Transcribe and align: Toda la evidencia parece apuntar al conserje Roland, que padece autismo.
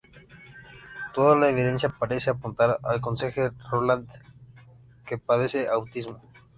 Toda 1.13 1.37
la 1.37 1.49
evidencia 1.51 1.89
parece 1.89 2.31
apuntar 2.31 2.79
al 2.81 3.01
conserje 3.01 3.51
Roland, 3.69 4.09
que 5.05 5.19
padece 5.19 5.67
autismo. 5.67 6.19